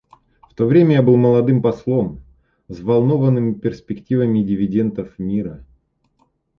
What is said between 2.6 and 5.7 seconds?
взволнованным перспективами дивидендов мира.